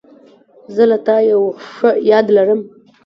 [0.75, 1.41] زه له تا یو
[1.71, 2.61] ښه یاد لرم.